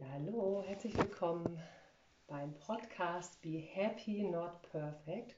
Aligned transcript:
Ja, 0.00 0.06
hallo, 0.12 0.62
herzlich 0.66 0.96
willkommen 0.96 1.60
beim 2.26 2.54
Podcast 2.54 3.38
Be 3.42 3.58
Happy 3.58 4.22
Not 4.22 4.62
Perfect. 4.62 5.36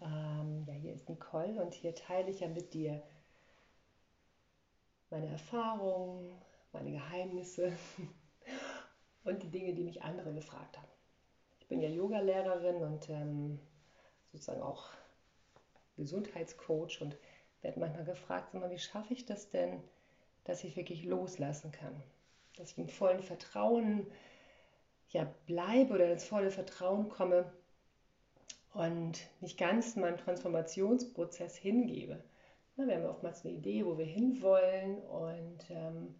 Ähm, 0.00 0.62
ja, 0.64 0.74
hier 0.74 0.94
ist 0.94 1.08
Nicole 1.08 1.60
und 1.60 1.74
hier 1.74 1.92
teile 1.92 2.30
ich 2.30 2.38
ja 2.38 2.46
mit 2.46 2.72
dir 2.72 3.02
meine 5.10 5.26
Erfahrungen, 5.26 6.40
meine 6.72 6.92
Geheimnisse 6.92 7.72
und 9.24 9.42
die 9.42 9.50
Dinge, 9.50 9.74
die 9.74 9.82
mich 9.82 10.02
andere 10.02 10.32
gefragt 10.32 10.78
haben. 10.78 10.92
Ich 11.58 11.66
bin 11.66 11.80
ja 11.80 11.88
Yogalehrerin 11.88 12.76
und 12.76 13.10
ähm, 13.10 13.58
sozusagen 14.30 14.62
auch 14.62 14.90
Gesundheitscoach 15.96 17.00
und 17.00 17.16
werde 17.62 17.80
manchmal 17.80 18.04
gefragt, 18.04 18.54
wie 18.54 18.78
schaffe 18.78 19.14
ich 19.14 19.26
das 19.26 19.50
denn, 19.50 19.82
dass 20.44 20.62
ich 20.62 20.76
wirklich 20.76 21.02
loslassen 21.02 21.72
kann? 21.72 22.00
Dass 22.58 22.72
ich 22.72 22.78
im 22.78 22.88
vollen 22.88 23.22
Vertrauen 23.22 24.06
ja, 25.10 25.32
bleibe 25.46 25.94
oder 25.94 26.12
ins 26.12 26.24
volle 26.24 26.50
Vertrauen 26.50 27.08
komme 27.08 27.50
und 28.74 29.18
nicht 29.40 29.58
ganz 29.58 29.96
meinem 29.96 30.18
Transformationsprozess 30.18 31.56
hingebe. 31.56 32.22
Na, 32.76 32.86
wir 32.86 32.96
haben 32.96 33.06
oftmals 33.06 33.44
eine 33.44 33.54
Idee, 33.54 33.86
wo 33.86 33.96
wir 33.96 34.04
hinwollen 34.04 34.98
und 35.02 35.70
ähm, 35.70 36.14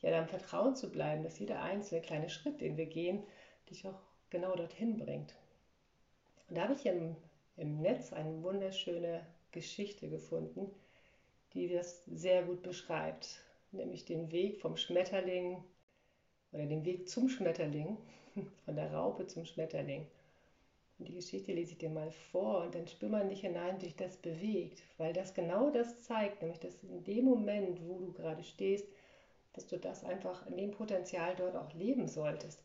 ja, 0.00 0.10
dann 0.10 0.28
Vertrauen 0.28 0.74
zu 0.74 0.90
bleiben, 0.90 1.22
dass 1.22 1.38
jeder 1.38 1.60
einzelne 1.62 2.00
kleine 2.00 2.30
Schritt, 2.30 2.60
den 2.60 2.76
wir 2.76 2.86
gehen, 2.86 3.22
dich 3.70 3.86
auch 3.86 4.00
genau 4.30 4.54
dorthin 4.56 4.96
bringt. 4.96 5.34
Und 6.48 6.56
da 6.56 6.62
habe 6.62 6.74
ich 6.74 6.86
im, 6.86 7.16
im 7.56 7.80
Netz 7.80 8.12
eine 8.12 8.42
wunderschöne 8.42 9.26
Geschichte 9.52 10.08
gefunden, 10.08 10.70
die 11.52 11.68
das 11.68 12.04
sehr 12.06 12.42
gut 12.42 12.62
beschreibt 12.62 13.44
nämlich 13.74 14.04
den 14.04 14.30
Weg 14.32 14.60
vom 14.60 14.76
Schmetterling 14.76 15.62
oder 16.54 16.66
den 16.66 16.84
Weg 16.84 17.08
zum 17.08 17.28
Schmetterling, 17.28 17.96
von 18.64 18.76
der 18.76 18.92
Raupe 18.92 19.26
zum 19.26 19.44
Schmetterling. 19.44 20.06
Und 20.98 21.08
die 21.08 21.14
Geschichte 21.14 21.52
lese 21.52 21.72
ich 21.72 21.78
dir 21.78 21.90
mal 21.90 22.10
vor 22.10 22.62
und 22.62 22.74
dann 22.74 22.86
spür 22.86 23.08
man 23.08 23.28
dich 23.28 23.40
hinein, 23.40 23.78
dich 23.80 23.96
das 23.96 24.16
bewegt, 24.16 24.82
weil 24.96 25.12
das 25.12 25.34
genau 25.34 25.70
das 25.70 26.02
zeigt, 26.02 26.40
nämlich 26.40 26.60
dass 26.60 26.82
in 26.84 27.02
dem 27.02 27.24
Moment, 27.24 27.80
wo 27.86 27.98
du 27.98 28.12
gerade 28.12 28.44
stehst, 28.44 28.86
dass 29.54 29.66
du 29.66 29.76
das 29.76 30.04
einfach 30.04 30.46
in 30.46 30.56
dem 30.56 30.70
Potenzial 30.70 31.34
dort 31.36 31.56
auch 31.56 31.72
leben 31.74 32.06
solltest. 32.06 32.62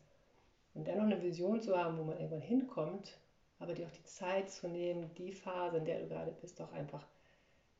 Und 0.74 0.86
dann 0.86 0.98
noch 0.98 1.04
eine 1.04 1.22
Vision 1.22 1.60
zu 1.60 1.76
haben, 1.76 1.98
wo 1.98 2.04
man 2.04 2.18
irgendwann 2.18 2.40
hinkommt, 2.40 3.18
aber 3.58 3.74
dir 3.74 3.86
auch 3.86 3.90
die 3.90 4.04
Zeit 4.04 4.50
zu 4.50 4.68
nehmen, 4.68 5.12
die 5.18 5.32
Phase, 5.32 5.78
in 5.78 5.84
der 5.84 6.00
du 6.00 6.08
gerade 6.08 6.32
bist, 6.40 6.60
auch 6.60 6.72
einfach 6.72 7.04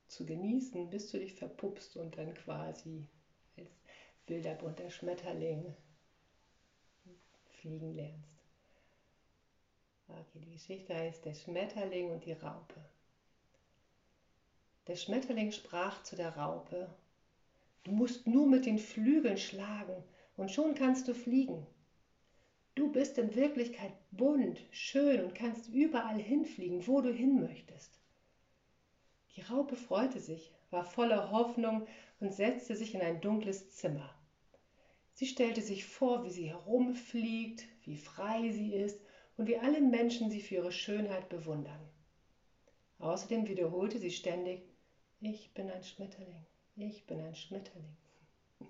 zu 0.08 0.26
genießen, 0.26 0.90
bis 0.90 1.10
du 1.10 1.18
dich 1.18 1.34
verpuppst 1.34 1.96
und 1.96 2.18
dann 2.18 2.34
quasi 2.34 3.06
als 3.56 3.70
bilderbunter 4.26 4.90
Schmetterling 4.90 5.74
fliegen 7.60 7.94
lernst. 7.94 8.44
Okay, 10.08 10.40
die 10.40 10.52
Geschichte 10.52 10.94
heißt 10.94 11.24
Der 11.24 11.34
Schmetterling 11.34 12.10
und 12.10 12.24
die 12.24 12.32
Raupe. 12.32 12.80
Der 14.86 14.96
Schmetterling 14.96 15.52
sprach 15.52 16.02
zu 16.02 16.16
der 16.16 16.36
Raupe, 16.36 16.88
Du 17.84 17.92
musst 17.92 18.26
nur 18.26 18.46
mit 18.46 18.66
den 18.66 18.78
Flügeln 18.78 19.38
schlagen 19.38 20.02
und 20.36 20.50
schon 20.50 20.74
kannst 20.74 21.08
du 21.08 21.14
fliegen. 21.14 21.66
Du 22.74 22.92
bist 22.92 23.18
in 23.18 23.34
Wirklichkeit 23.34 23.92
bunt, 24.10 24.60
schön 24.70 25.24
und 25.24 25.34
kannst 25.34 25.68
überall 25.68 26.20
hinfliegen, 26.20 26.86
wo 26.86 27.00
du 27.00 27.12
hin 27.12 27.40
möchtest. 27.40 28.00
Die 29.36 29.42
Raupe 29.42 29.76
freute 29.76 30.20
sich, 30.20 30.52
war 30.70 30.84
voller 30.84 31.30
Hoffnung 31.30 31.86
und 32.20 32.34
setzte 32.34 32.76
sich 32.76 32.94
in 32.94 33.00
ein 33.00 33.20
dunkles 33.20 33.70
Zimmer. 33.70 34.14
Sie 35.20 35.26
stellte 35.26 35.60
sich 35.60 35.84
vor, 35.84 36.24
wie 36.24 36.30
sie 36.30 36.48
herumfliegt, 36.48 37.66
wie 37.84 37.98
frei 37.98 38.50
sie 38.52 38.72
ist 38.72 38.98
und 39.36 39.48
wie 39.48 39.58
alle 39.58 39.82
Menschen 39.82 40.30
sie 40.30 40.40
für 40.40 40.54
ihre 40.54 40.72
Schönheit 40.72 41.28
bewundern. 41.28 41.78
Außerdem 43.00 43.46
wiederholte 43.46 43.98
sie 43.98 44.12
ständig, 44.12 44.62
ich 45.20 45.52
bin 45.52 45.68
ein 45.68 45.82
Schmetterling, 45.82 46.46
ich 46.74 47.06
bin 47.06 47.20
ein 47.20 47.34
Schmetterling. 47.34 47.94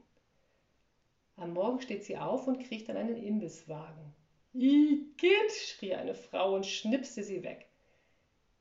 Am 1.37 1.53
Morgen 1.53 1.83
steht 1.83 2.05
sie 2.05 2.17
auf 2.17 2.49
und 2.49 2.59
kriecht 2.59 2.91
an 2.91 2.97
einen 2.97 3.23
Imbisswagen. 3.23 4.13
Igitt, 4.53 5.53
schrie 5.53 5.95
eine 5.95 6.17
Frau 6.17 6.57
und 6.57 6.67
schnipste 6.67 7.23
sie 7.23 7.45
weg. 7.45 7.69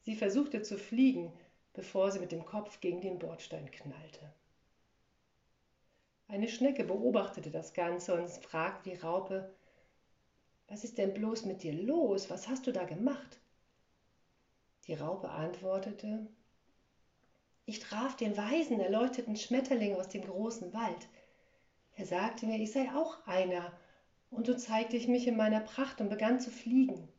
Sie 0.02 0.14
versuchte 0.14 0.62
zu 0.62 0.78
fliegen, 0.78 1.34
bevor 1.74 2.12
sie 2.12 2.20
mit 2.20 2.32
dem 2.32 2.46
Kopf 2.46 2.82
gegen 2.82 3.02
den 3.02 3.18
Bordstein 3.18 3.72
knallte. 3.72 4.32
Eine 6.30 6.48
Schnecke 6.48 6.84
beobachtete 6.84 7.50
das 7.50 7.74
Ganze 7.74 8.14
und 8.14 8.30
fragte 8.30 8.92
die 8.92 8.96
Raupe, 8.96 9.52
was 10.68 10.84
ist 10.84 11.00
denn 11.00 11.16
bloß 11.16 11.46
mit 11.46 11.64
dir 11.64 11.74
los? 11.74 12.30
Was 12.30 12.48
hast 12.48 12.68
du 12.68 12.72
da 12.72 12.84
gemacht? 12.84 13.40
Die 14.86 14.94
Raupe 14.94 15.30
antwortete, 15.30 16.28
ich 17.66 17.80
traf 17.80 18.16
den 18.16 18.38
weisen, 18.38 18.80
erleuchteten 18.80 19.36
Schmetterling 19.38 19.96
aus 19.96 20.10
dem 20.10 20.24
großen 20.24 20.72
Wald. 20.72 21.08
Er 21.96 22.06
sagte 22.06 22.46
mir, 22.46 22.60
ich 22.60 22.72
sei 22.72 22.92
auch 22.94 23.26
einer, 23.26 23.74
und 24.30 24.46
so 24.46 24.54
zeigte 24.54 24.98
ich 24.98 25.08
mich 25.08 25.26
in 25.26 25.36
meiner 25.36 25.62
Pracht 25.62 26.00
und 26.00 26.10
begann 26.10 26.40
zu 26.40 26.52
fliegen. 26.52 27.10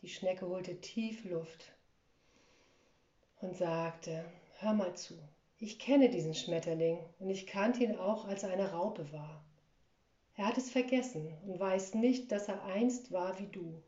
Die 0.00 0.08
Schnecke 0.08 0.46
holte 0.46 0.80
tief 0.80 1.22
Luft 1.26 1.70
und 3.42 3.58
sagte, 3.58 4.24
hör 4.60 4.72
mal 4.72 4.96
zu, 4.96 5.18
ich 5.58 5.78
kenne 5.78 6.10
diesen 6.10 6.34
Schmetterling 6.34 6.98
und 7.18 7.30
ich 7.30 7.46
kannte 7.46 7.82
ihn 7.82 7.96
auch, 7.96 8.26
als 8.26 8.42
er 8.42 8.50
eine 8.50 8.72
Raupe 8.72 9.10
war. 9.12 9.42
Er 10.34 10.46
hat 10.46 10.58
es 10.58 10.70
vergessen 10.70 11.32
und 11.46 11.58
weiß 11.58 11.94
nicht, 11.94 12.30
dass 12.30 12.48
er 12.48 12.62
einst 12.64 13.10
war 13.10 13.38
wie 13.38 13.46
du. 13.46 13.82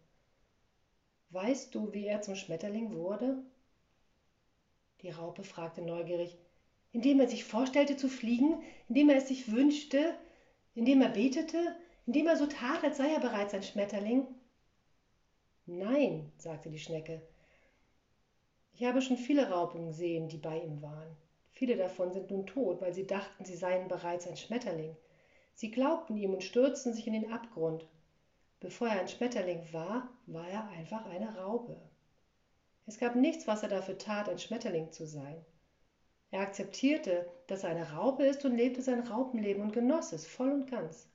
Weißt 1.31 1.75
du, 1.75 1.93
wie 1.93 2.07
er 2.07 2.23
zum 2.23 2.37
Schmetterling 2.37 2.95
wurde? 2.95 3.43
Die 5.03 5.11
Raupe 5.11 5.45
fragte 5.45 5.83
neugierig, 5.83 6.39
indem 6.93 7.21
er 7.21 7.29
sich 7.29 7.45
vorstellte 7.45 7.99
zu 7.99 8.09
fliegen, 8.09 8.63
indem 8.89 9.11
er 9.11 9.19
es 9.19 9.29
sich 9.29 9.53
wünschte, 9.53 10.15
indem 10.75 11.03
er 11.03 11.11
betete, 11.11 11.77
indem 12.07 12.29
er 12.29 12.37
so 12.37 12.47
tat, 12.47 12.83
als 12.83 12.97
sei 12.97 13.13
er 13.13 13.21
bereits 13.21 13.53
ein 13.53 13.63
Schmetterling? 13.63 14.27
Nein, 15.67 16.33
sagte 16.39 16.71
die 16.71 16.79
Schnecke, 16.79 17.21
ich 18.73 18.85
habe 18.85 19.03
schon 19.03 19.19
viele 19.19 19.51
Raupen 19.51 19.85
gesehen, 19.85 20.29
die 20.29 20.39
bei 20.39 20.59
ihm 20.59 20.81
waren. 20.81 21.15
Viele 21.59 21.77
davon 21.77 22.13
sind 22.13 22.31
nun 22.31 22.47
tot, 22.47 22.81
weil 22.81 22.95
sie 22.95 23.05
dachten, 23.05 23.45
sie 23.45 23.57
seien 23.57 23.89
bereits 23.89 24.29
ein 24.29 24.37
Schmetterling. 24.37 24.95
Sie 25.57 25.73
glaubten 25.73 26.17
ihm 26.17 26.33
und 26.33 26.45
stürzten 26.45 26.95
sich 26.95 27.09
in 27.09 27.15
den 27.15 27.33
Abgrund. 27.33 27.85
Bevor 28.61 28.87
er 28.87 29.01
ein 29.01 29.09
Schmetterling 29.09 29.67
war, 29.73 30.09
war 30.27 30.49
er 30.49 30.69
einfach 30.69 31.05
eine 31.07 31.37
Raupe. 31.37 31.77
Es 32.87 33.01
gab 33.01 33.17
nichts, 33.17 33.49
was 33.49 33.65
er 33.65 33.69
dafür 33.69 33.99
tat, 33.99 34.29
ein 34.29 34.39
Schmetterling 34.39 34.93
zu 34.93 35.05
sein. 35.05 35.45
Er 36.31 36.43
akzeptierte, 36.43 37.29
dass 37.49 37.65
er 37.65 37.71
eine 37.71 37.91
Raupe 37.91 38.23
ist 38.25 38.45
und 38.45 38.57
lebte 38.57 38.81
sein 38.81 39.01
Raupenleben 39.01 39.65
und 39.65 39.73
genoss 39.73 40.13
es 40.13 40.29
voll 40.29 40.53
und 40.53 40.71
ganz. 40.71 41.09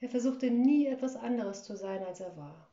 Er 0.00 0.10
versuchte 0.10 0.50
nie 0.50 0.86
etwas 0.86 1.16
anderes 1.16 1.64
zu 1.64 1.76
sein, 1.76 2.04
als 2.04 2.20
er 2.20 2.36
war. 2.36 2.68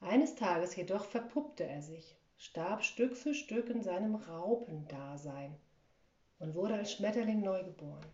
Eines 0.00 0.34
Tages 0.34 0.76
jedoch 0.76 1.06
verpuppte 1.06 1.64
er 1.64 1.80
sich 1.80 2.14
starb 2.36 2.84
Stück 2.84 3.16
für 3.16 3.32
Stück 3.32 3.70
in 3.70 3.82
seinem 3.82 4.16
Raupendasein 4.16 5.56
und 6.38 6.54
wurde 6.54 6.74
als 6.74 6.92
Schmetterling 6.92 7.42
neugeboren. 7.42 8.06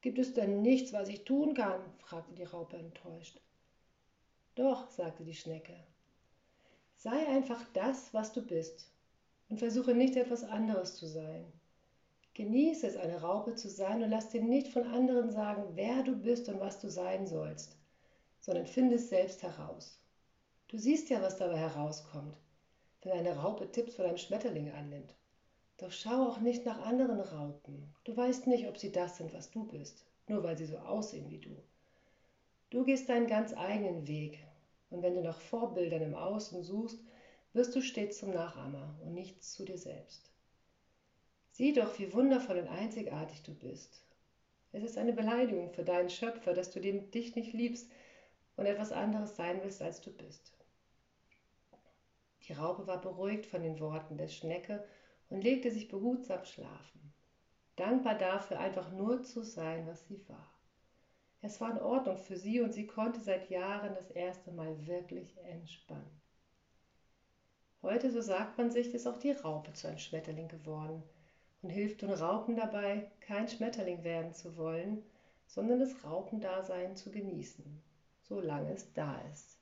Gibt 0.00 0.18
es 0.18 0.34
denn 0.34 0.62
nichts, 0.62 0.92
was 0.92 1.08
ich 1.08 1.24
tun 1.24 1.54
kann? 1.54 1.80
fragte 1.98 2.34
die 2.34 2.44
Raupe 2.44 2.76
enttäuscht. 2.76 3.40
Doch, 4.54 4.90
sagte 4.90 5.24
die 5.24 5.34
Schnecke. 5.34 5.76
Sei 6.96 7.26
einfach 7.28 7.64
das, 7.72 8.12
was 8.12 8.32
du 8.32 8.42
bist 8.42 8.90
und 9.48 9.58
versuche 9.58 9.94
nicht 9.94 10.16
etwas 10.16 10.44
anderes 10.44 10.96
zu 10.96 11.06
sein. 11.06 11.44
Genieße 12.34 12.86
es, 12.86 12.96
eine 12.96 13.20
Raupe 13.20 13.54
zu 13.54 13.68
sein 13.68 14.02
und 14.02 14.10
lass 14.10 14.30
dir 14.30 14.42
nicht 14.42 14.68
von 14.68 14.86
anderen 14.86 15.30
sagen, 15.30 15.64
wer 15.74 16.02
du 16.02 16.16
bist 16.16 16.48
und 16.48 16.60
was 16.60 16.80
du 16.80 16.88
sein 16.88 17.26
sollst, 17.26 17.76
sondern 18.40 18.66
finde 18.66 18.96
es 18.96 19.08
selbst 19.08 19.42
heraus. 19.42 20.00
Du 20.68 20.78
siehst 20.78 21.10
ja, 21.10 21.20
was 21.20 21.36
dabei 21.36 21.58
herauskommt, 21.58 22.36
wenn 23.02 23.12
eine 23.12 23.36
Raupe 23.36 23.70
Tipps 23.70 23.94
von 23.94 24.06
einem 24.06 24.16
Schmetterling 24.16 24.72
annimmt. 24.72 25.14
Doch 25.82 25.90
schau 25.90 26.28
auch 26.28 26.38
nicht 26.38 26.64
nach 26.64 26.80
anderen 26.86 27.18
Raupen. 27.18 27.92
Du 28.04 28.16
weißt 28.16 28.46
nicht, 28.46 28.68
ob 28.68 28.78
sie 28.78 28.92
das 28.92 29.16
sind, 29.16 29.34
was 29.34 29.50
du 29.50 29.64
bist, 29.64 30.06
nur 30.28 30.44
weil 30.44 30.56
sie 30.56 30.66
so 30.66 30.78
aussehen 30.78 31.28
wie 31.28 31.40
du. 31.40 31.60
Du 32.70 32.84
gehst 32.84 33.08
deinen 33.08 33.26
ganz 33.26 33.52
eigenen 33.52 34.06
Weg, 34.06 34.38
und 34.90 35.02
wenn 35.02 35.16
du 35.16 35.22
nach 35.22 35.40
Vorbildern 35.40 36.02
im 36.02 36.14
Außen 36.14 36.62
suchst, 36.62 37.00
wirst 37.52 37.74
du 37.74 37.80
stets 37.80 38.18
zum 38.18 38.30
Nachahmer 38.30 38.94
und 39.02 39.12
nicht 39.14 39.42
zu 39.42 39.64
dir 39.64 39.76
selbst. 39.76 40.30
Sieh 41.50 41.72
doch, 41.72 41.98
wie 41.98 42.12
wundervoll 42.12 42.60
und 42.60 42.68
einzigartig 42.68 43.42
du 43.42 43.52
bist. 43.52 44.04
Es 44.70 44.84
ist 44.84 44.96
eine 44.96 45.12
Beleidigung 45.12 45.72
für 45.72 45.82
deinen 45.82 46.10
Schöpfer, 46.10 46.54
dass 46.54 46.70
du 46.70 46.80
dich 46.80 47.34
nicht 47.34 47.54
liebst 47.54 47.90
und 48.56 48.66
etwas 48.66 48.92
anderes 48.92 49.34
sein 49.34 49.60
willst, 49.64 49.82
als 49.82 50.00
du 50.00 50.12
bist. 50.12 50.52
Die 52.46 52.52
Raupe 52.52 52.86
war 52.86 53.00
beruhigt 53.00 53.46
von 53.46 53.64
den 53.64 53.80
Worten 53.80 54.16
der 54.16 54.28
Schnecke 54.28 54.84
und 55.32 55.42
legte 55.42 55.70
sich 55.70 55.88
behutsam 55.88 56.44
schlafen. 56.44 57.14
dankbar 57.76 58.18
dafür, 58.18 58.60
einfach 58.60 58.92
nur 58.92 59.22
zu 59.22 59.42
sein, 59.42 59.86
was 59.86 60.06
sie 60.06 60.22
war. 60.28 60.52
Es 61.40 61.58
war 61.60 61.70
in 61.70 61.80
Ordnung 61.80 62.18
für 62.18 62.36
sie 62.36 62.60
und 62.60 62.74
sie 62.74 62.86
konnte 62.86 63.18
seit 63.20 63.48
Jahren 63.48 63.94
das 63.94 64.10
erste 64.10 64.52
Mal 64.52 64.86
wirklich 64.86 65.36
entspannen. 65.38 66.20
Heute, 67.80 68.12
so 68.12 68.20
sagt 68.20 68.58
man 68.58 68.70
sich, 68.70 68.92
ist 68.94 69.06
auch 69.06 69.18
die 69.18 69.32
Raupe 69.32 69.72
zu 69.72 69.88
einem 69.88 69.98
Schmetterling 69.98 70.48
geworden 70.48 71.02
und 71.62 71.70
hilft 71.70 72.02
den 72.02 72.12
Raupen 72.12 72.54
dabei, 72.54 73.10
kein 73.20 73.48
Schmetterling 73.48 74.04
werden 74.04 74.34
zu 74.34 74.56
wollen, 74.58 75.02
sondern 75.46 75.80
das 75.80 76.04
Raupendasein 76.04 76.94
zu 76.94 77.10
genießen, 77.10 77.82
solange 78.20 78.74
es 78.74 78.92
da 78.92 79.18
ist. 79.32 79.61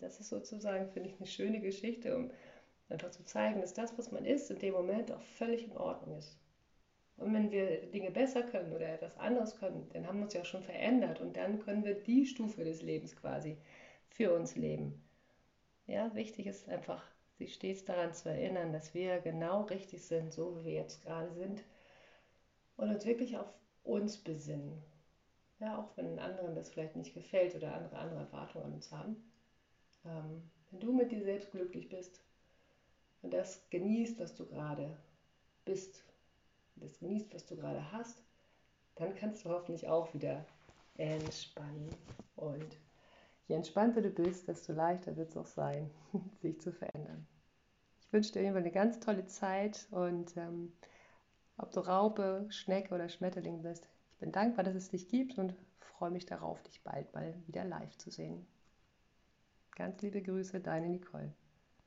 Das 0.00 0.20
ist 0.20 0.28
sozusagen, 0.28 0.88
finde 0.90 1.10
ich, 1.10 1.16
eine 1.16 1.26
schöne 1.26 1.60
Geschichte, 1.60 2.16
um 2.16 2.30
einfach 2.88 3.10
zu 3.10 3.24
zeigen, 3.24 3.60
dass 3.60 3.74
das, 3.74 3.96
was 3.98 4.12
man 4.12 4.24
ist, 4.24 4.50
in 4.50 4.58
dem 4.58 4.74
Moment 4.74 5.12
auch 5.12 5.22
völlig 5.22 5.64
in 5.64 5.76
Ordnung 5.76 6.16
ist. 6.18 6.38
Und 7.16 7.34
wenn 7.34 7.50
wir 7.50 7.90
Dinge 7.90 8.10
besser 8.10 8.42
können 8.42 8.72
oder 8.72 8.88
etwas 8.88 9.18
anderes 9.18 9.56
können, 9.58 9.88
dann 9.92 10.06
haben 10.06 10.18
wir 10.18 10.24
uns 10.24 10.34
ja 10.34 10.42
auch 10.42 10.46
schon 10.46 10.62
verändert 10.62 11.20
und 11.20 11.36
dann 11.36 11.58
können 11.58 11.84
wir 11.84 11.94
die 11.94 12.26
Stufe 12.26 12.64
des 12.64 12.80
Lebens 12.82 13.16
quasi 13.16 13.58
für 14.08 14.32
uns 14.32 14.54
leben. 14.56 15.02
Ja, 15.86 16.14
wichtig 16.14 16.46
ist 16.46 16.68
einfach, 16.68 17.04
sich 17.38 17.54
stets 17.54 17.84
daran 17.84 18.14
zu 18.14 18.28
erinnern, 18.28 18.72
dass 18.72 18.94
wir 18.94 19.18
genau 19.20 19.62
richtig 19.62 20.04
sind, 20.04 20.32
so 20.32 20.58
wie 20.58 20.64
wir 20.66 20.72
jetzt 20.74 21.02
gerade 21.02 21.32
sind 21.32 21.64
und 22.76 22.90
uns 22.90 23.04
wirklich 23.04 23.36
auf 23.36 23.52
uns 23.82 24.18
besinnen. 24.18 24.82
Ja, 25.58 25.78
auch 25.78 25.96
wenn 25.96 26.18
anderen 26.20 26.54
das 26.54 26.70
vielleicht 26.70 26.94
nicht 26.94 27.14
gefällt 27.14 27.56
oder 27.56 27.74
andere 27.74 27.98
andere 27.98 28.20
Erwartungen 28.20 28.66
an 28.66 28.74
uns 28.74 28.92
haben. 28.92 29.16
Ähm, 30.04 30.42
wenn 30.70 30.80
du 30.80 30.92
mit 30.92 31.10
dir 31.10 31.22
selbst 31.22 31.50
glücklich 31.50 31.88
bist 31.88 32.20
und 33.22 33.32
das 33.32 33.68
genießt, 33.70 34.18
was 34.20 34.34
du 34.34 34.46
gerade 34.46 34.96
bist, 35.64 36.04
das 36.76 36.98
genießt, 36.98 37.34
was 37.34 37.46
du 37.46 37.56
gerade 37.56 37.92
hast, 37.92 38.22
dann 38.96 39.14
kannst 39.14 39.44
du 39.44 39.50
hoffentlich 39.50 39.88
auch 39.88 40.12
wieder 40.14 40.44
entspannen. 40.96 41.88
Und 42.36 42.76
je 43.46 43.56
entspannter 43.56 44.02
du 44.02 44.10
bist, 44.10 44.48
desto 44.48 44.72
leichter 44.72 45.16
wird 45.16 45.30
es 45.30 45.36
auch 45.36 45.46
sein, 45.46 45.90
sich 46.42 46.60
zu 46.60 46.72
verändern. 46.72 47.26
Ich 48.00 48.12
wünsche 48.12 48.32
dir 48.32 48.42
immer 48.42 48.58
eine 48.58 48.70
ganz 48.70 49.00
tolle 49.00 49.26
Zeit 49.26 49.86
und 49.90 50.36
ähm, 50.36 50.72
ob 51.56 51.72
du 51.72 51.80
Raupe, 51.80 52.46
Schnecke 52.50 52.94
oder 52.94 53.08
Schmetterling 53.08 53.62
bist, 53.62 53.88
ich 54.12 54.18
bin 54.18 54.32
dankbar, 54.32 54.64
dass 54.64 54.74
es 54.74 54.88
dich 54.88 55.08
gibt 55.08 55.38
und 55.38 55.54
freue 55.78 56.10
mich 56.10 56.26
darauf, 56.26 56.62
dich 56.62 56.82
bald 56.82 57.12
mal 57.14 57.34
wieder 57.46 57.64
live 57.64 57.96
zu 57.98 58.10
sehen. 58.10 58.46
Ganz 59.78 60.02
liebe 60.02 60.20
Grüße, 60.20 60.60
deine 60.60 60.88
Nicole. 60.88 61.32